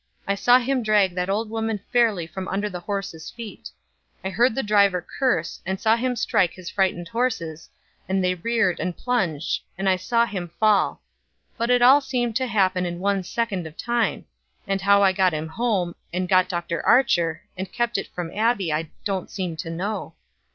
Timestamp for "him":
0.57-0.81, 5.95-6.15, 10.25-10.49, 15.35-15.49